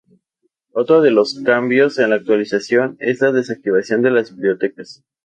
[0.71, 5.03] Otro de los cambios en la actualización es la desactivación de las Bibliotecas.